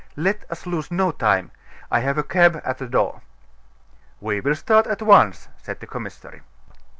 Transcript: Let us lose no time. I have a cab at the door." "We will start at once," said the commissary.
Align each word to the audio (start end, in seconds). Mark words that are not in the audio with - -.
Let 0.15 0.45
us 0.49 0.65
lose 0.65 0.89
no 0.89 1.11
time. 1.11 1.51
I 1.91 1.99
have 1.99 2.17
a 2.17 2.23
cab 2.23 2.59
at 2.65 2.79
the 2.79 2.87
door." 2.87 3.21
"We 4.19 4.39
will 4.41 4.55
start 4.55 4.87
at 4.87 5.03
once," 5.03 5.47
said 5.57 5.79
the 5.79 5.85
commissary. 5.85 6.41